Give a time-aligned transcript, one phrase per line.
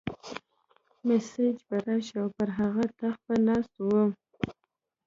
[1.07, 4.03] مسیح به راشي او پر هغه تخت به ناست وي.